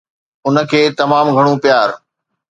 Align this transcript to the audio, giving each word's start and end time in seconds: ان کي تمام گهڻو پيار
ان 0.47 0.55
کي 0.69 0.81
تمام 0.99 1.25
گهڻو 1.35 1.53
پيار 1.63 1.87